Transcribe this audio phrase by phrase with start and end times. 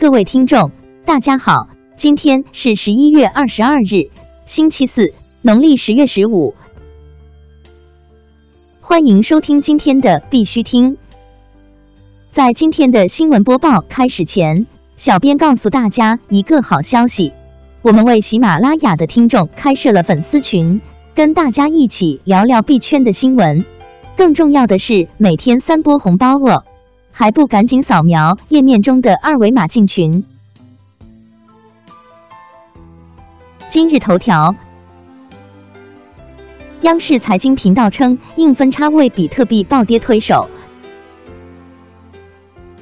[0.00, 0.70] 各位听众，
[1.04, 4.10] 大家好，今天是十一月二十二日，
[4.46, 5.12] 星期四，
[5.42, 6.54] 农历十月十五。
[8.80, 10.98] 欢迎收听今天的必须听。
[12.30, 17.32] 在今天的新闻播报开始前，小编告诉大家一个好消息，
[17.82, 20.80] 我们为喜马拉雅的听众开设了粉丝群，
[21.16, 23.64] 跟大家一起聊聊币圈的新闻。
[24.16, 26.64] 更重要的是，每天三波红包哦！
[27.20, 30.22] 还不赶紧扫描页面中的二维码进群？
[33.68, 34.54] 今日头条，
[36.82, 40.48] 央视财经频道称，硬分叉为比特币暴跌推手。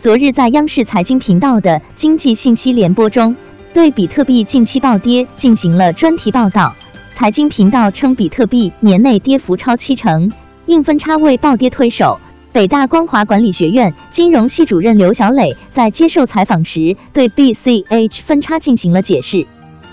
[0.00, 3.36] 昨日在央视财经频道的经济信息联播中，
[3.72, 6.74] 对比特币近期暴跌进行了专题报道。
[7.12, 10.32] 财经频道称，比特币年内跌幅超七成。
[10.66, 12.18] 硬分叉为暴跌推手。
[12.54, 19.44] 北大光华管理学院金融系主任刘小磊在接受采访时，对 BCH 分叉进行了解释。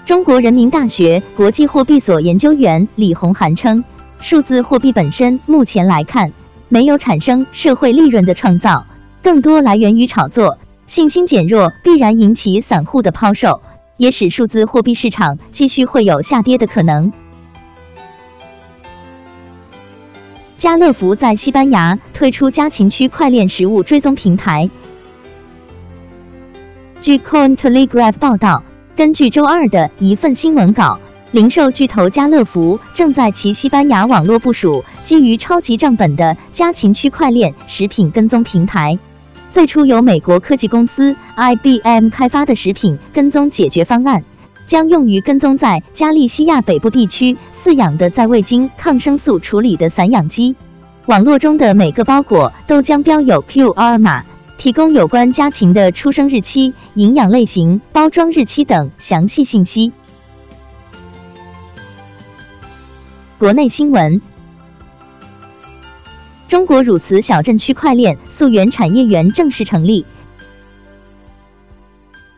[0.06, 3.84] 中国人民大学国际货币所研究员李红涵称，
[4.20, 6.34] 数字货币本身目前来看，
[6.70, 8.86] 没有产生社会利润的创造，
[9.24, 13.64] 更多来源于炒作，信心减弱必然引起散户的抛售，
[13.98, 17.12] 也使数字货币市场继续会有下跌的可能。
[20.62, 24.70] 家乐福在西班牙推出家禽区块链实物追踪平台。
[27.02, 28.64] 据 Cointelegraph 报道，
[28.96, 31.00] 根据周二的一份新闻稿，
[31.32, 39.00] 零售巨头家乐福正在其西班牙网络部署基于超级账本的家禽区块链食品跟踪平台。
[39.50, 44.24] 最初由美国科技公司 IBM 开发的食品跟踪解决方案，
[44.68, 47.36] 将用于跟踪在加利西亚北部地区。
[47.64, 50.56] 饲养的在未经抗生素处理的散养鸡，
[51.06, 54.26] 网络中的每个包裹都将标有 QR 码，
[54.58, 59.92] 提供有关家禽的出生日期、营养类型、包装日期等详细信息。
[63.38, 64.24] 国内新闻：
[66.48, 70.08] 中国乳瓷小镇区块链溯源产业园正式成立。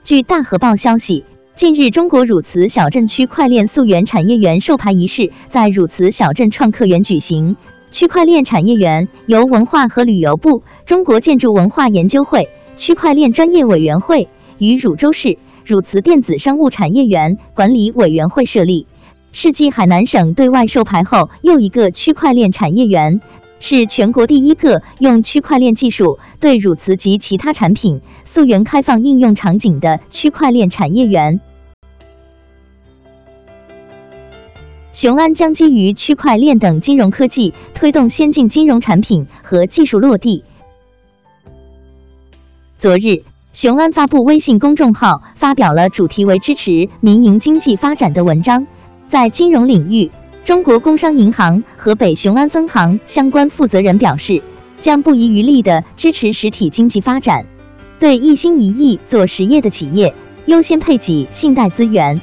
[0.03, 1.23] 据大河报消息。
[1.56, 7.58] 近日，中国汝瓷小镇区块链溯源产业园授牌仪式在汝瓷小镇创客园举行。
[7.91, 18.88] 区块链产业园由文化和旅游部、中国建筑文化研究会、区块链专业委员会与汝州市汝瓷电子商务产业园管理委员会设立，
[19.31, 23.22] 是继海南省对外授牌后又一个区块链产业园，
[23.66, 28.01] 是全国第一个用区块链技术对乳瓷及其他产品。
[28.25, 31.40] 溯源开放应用场景的区块链产业园，
[34.91, 40.44] 雄安将基于区块链等金融科技，推动先进金融产品和技术落地。
[42.78, 43.23] 昨日，
[43.53, 48.68] 雄安发布微信公众号，发表了主题为“支持民营经济发展”的文章。
[49.07, 50.12] 在金融领域，
[50.44, 54.41] 中国工商银行河北雄安分行相关负责人表示，
[54.79, 57.45] 将不遗余力的支持实体经济发展。
[57.99, 62.22] 对一心一意做实业的企业优先配给信贷资源，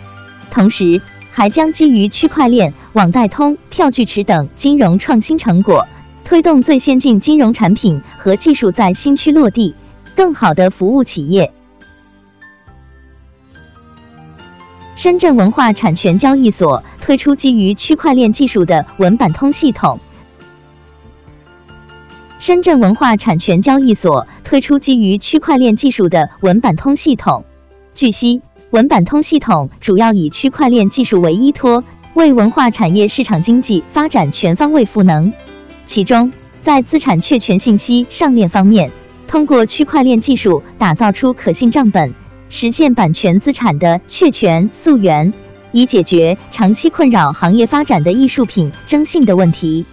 [0.50, 5.86] 同时还将基于区块链、网贷通、票据池等金融创新成果，
[6.24, 9.74] 推动最先进金融产品和技术在新区落地，
[10.16, 11.52] 更好的服务企业。
[14.96, 19.98] 深圳文化产权交易所推出基于区块链技术的文版通系统。
[22.38, 27.44] 深圳文化产权交易所推出基于区块链技术的文版通系统。
[27.96, 31.82] 据悉，文版通系统主要以区块链技术为依托，
[32.14, 35.32] 为文化产业市场经济发展全方位赋能。
[35.86, 36.32] 其中，
[36.62, 38.92] 在资产确权信息上链方面，
[39.26, 42.14] 通过区块链技术打造出可信账本，
[42.50, 45.32] 实现版权资产的确权溯源，
[45.72, 49.86] 以解决长期困扰行业发展的艺术品征信的问题。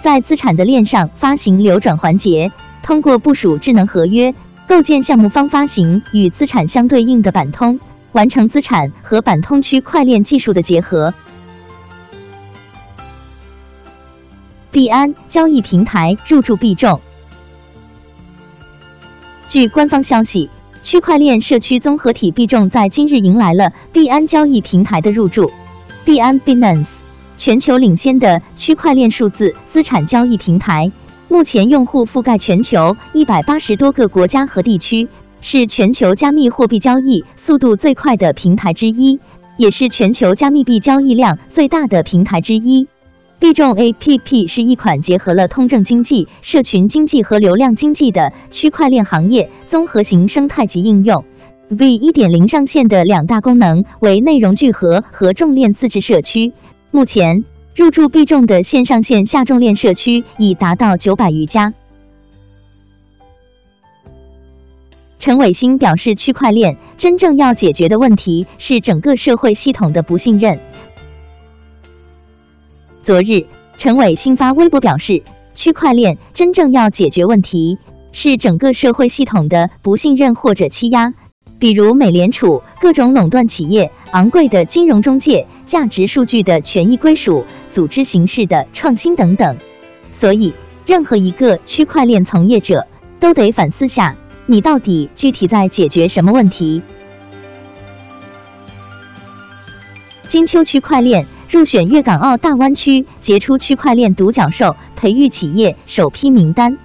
[0.00, 2.52] 在资产的链上发行流转环节，
[2.82, 4.34] 通过部署智能合约，
[4.68, 7.80] 构建项目方发行与资产相对应的板通，
[8.12, 11.14] 完成资产和板通区块链技术的结合。
[14.70, 17.00] 币安交易平台入驻币众。
[19.48, 20.50] 据官方消息，
[20.84, 25.50] 区块链社区综合体币众在今日迎来了币安交易平台的入驻。
[26.04, 26.88] 币安 Binance。
[27.38, 30.92] 全球领先的区块链数字资产交易平台，
[31.28, 35.08] 目前用户覆盖全球一百八十多个国家和地区，
[35.40, 39.18] 是全球加密货币交易速度最快的平台之一，
[39.56, 42.88] 也是全球加密币交易量最大的平台之一。
[43.44, 51.26] 币众 APP 是一款结合了通证经济、社群经济和流量经济的区块链行业综合型生态级应用。
[51.68, 56.54] V 1.0上线的两大功能为内容聚合和重链自治社区。
[56.90, 57.44] 目前，
[57.76, 61.74] 入驻必众的线上线下重链社区已达到九百余家。
[65.18, 70.60] 陈伟星表示，区块链真正要解决的问题是整个社会系统的不信任。
[73.04, 73.44] 昨日，
[73.76, 75.22] 陈伟新发微博表示，
[75.54, 77.76] 区块链真正要解决问题
[78.12, 81.12] 是整个社会系统的不信任或者欺压，
[81.58, 89.58] 比如美联储、各种垄断企业、昂贵的金融中介、价值数据的权益归属、组织形式的创新等等。
[90.10, 90.54] 所以，
[90.86, 92.86] 任何一个区块链从业者
[93.20, 94.16] 都得反思下。
[94.46, 96.80] 你到底具体在解决什么问题？
[100.26, 106.78] 金秋区块链入选粤港澳大湾区杰出区块链独角兽培育企业首批名单。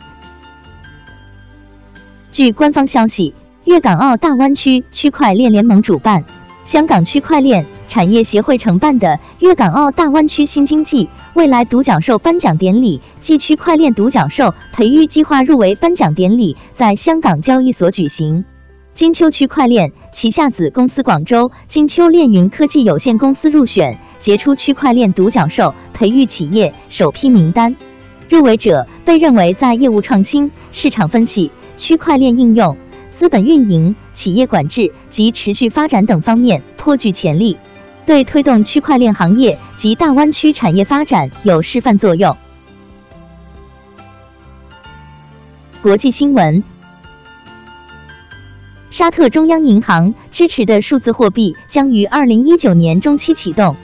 [2.31, 3.33] 据官方消息，
[3.63, 6.23] 粤港澳大湾区区块链联盟主办，
[6.63, 11.09] 香港区块链产业协会承办的粤港澳大湾区新经济。
[11.33, 18.45] 未来独角兽颁奖典礼暨区块链独角兽培育计划入围颁奖典礼在香港交易所举行。
[18.93, 27.75] 金秋区块链旗下子公司广州金秋链云科技有限公司入选杰出区块链独角兽培育企业首批名单。
[28.29, 32.77] 入围者被认为在业务创新、市场分析、区块链应用、
[33.09, 37.57] 资本运营、企业管制及持续发展等方面颇具潜力。
[38.05, 42.35] 对推动区块链行业及大湾区产业发展有示范作用。
[45.81, 46.63] 国际新闻：
[48.89, 53.75] 沙特中央银行支持的数字货币将于二零一九年中期启动。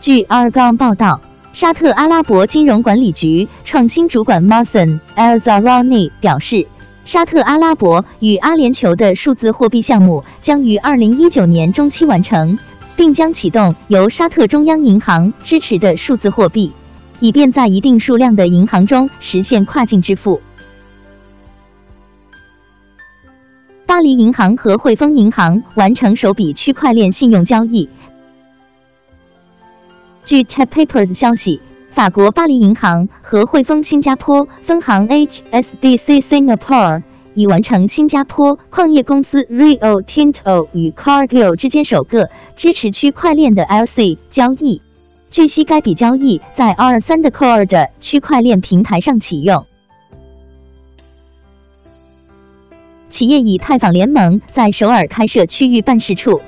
[0.00, 1.20] 据 Argon 报道，
[1.52, 6.66] 沙特阿拉伯金融管理局创新主管 Mason Elzarani 表示。
[7.04, 12.58] 沙特阿拉伯与阿联酋的数字货币项目将于二零一九年中期完成，
[12.94, 16.72] 并将启动由沙特中央银行支持的数字货币，
[17.18, 20.40] 以便在一定数量的银行中实现跨境支付。
[23.86, 27.88] 巴黎银行和汇丰银行完成首笔区块链信用交易。
[30.30, 31.60] 据 Tap Papers 消息。
[31.90, 37.02] 法国巴黎银行和汇丰新加坡分行 HSBC Singapore
[37.34, 44.80] 已完成新加坡矿业公司 Rio Tinto 与 Cargill 之间首个支持区块链的 LC 交易。
[45.32, 49.66] 据悉，该笔交易在 R3 的 Core 的区块链平台上启用。
[53.08, 56.40] 企业以太坊联盟在首尔开设区域办事处。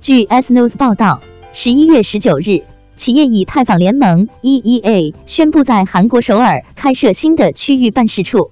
[0.00, 1.20] 据 S News 报道，
[1.52, 2.62] 十一月十九日。
[2.94, 8.50] 企业以太坊联盟 （EEA） 宣布在韩国首尔开设新的区域办事处。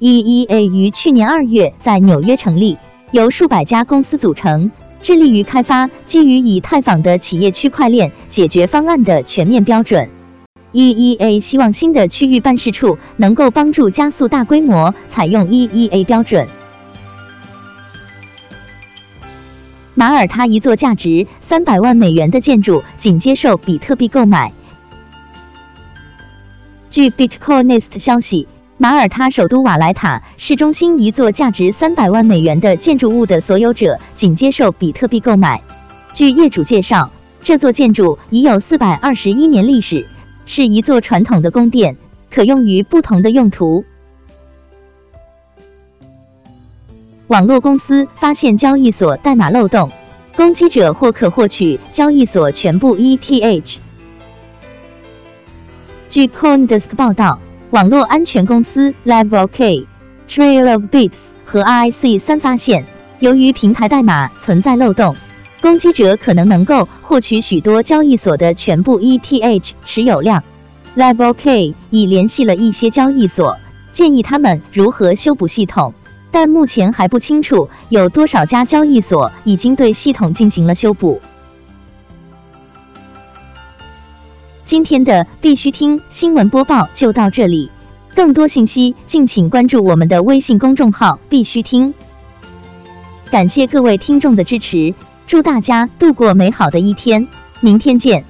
[0.00, 2.78] EEA 于去年二月在纽约成立，
[3.12, 4.70] 由数百家公司组成，
[5.02, 10.08] 致力于开发基于以太坊的企业区块链解决方案的全面标准。
[10.72, 16.48] EEA 希望新的区域办事处能够帮助加速大规模采用 EEA 标准。
[20.00, 24.50] 马耳他一座价值三百万美元的建筑仅接受比特币购买。
[26.88, 28.48] 据 Bitcoinist 消息，
[28.78, 35.62] 马耳他首都瓦莱塔市中心一座价值三百万美元的建筑物的所有者仅接受比特币购买。
[36.14, 37.10] 据业主介绍，
[37.42, 40.06] 这座建筑已有四百二十一年历史，
[40.46, 41.98] 是一座传统的宫殿，
[42.30, 43.84] 可用于不同的用途。
[47.30, 49.92] 网络公司发现交易所代码漏洞，
[50.36, 53.76] 攻击者或可获取交易所全部 ETH。
[56.08, 57.38] 据 CoinDesk 报道，
[57.70, 59.86] 网络安全公司 Level K、
[60.28, 62.84] Trail of Bits 和 I C 三发现，
[63.20, 65.14] 由于平台代码存在漏洞，
[65.62, 70.42] 攻击者可能能够获取许多交易所的全部 ETH 持有量。
[70.96, 73.56] Level K 已联系了一些交易所，
[73.92, 75.94] 建议他们如何修补系统。
[76.30, 81.20] 但目前还不清楚有多少家交易所已经对系统进行了修补。
[84.64, 87.70] 今天的必须听新闻播报就到这里，
[88.14, 91.92] 更多信息敬请关注我们的微信公众号“必须听”。
[93.32, 94.94] 感谢各位听众的支持，
[95.26, 97.26] 祝大家度过美好的一天，
[97.60, 98.24] 明天见。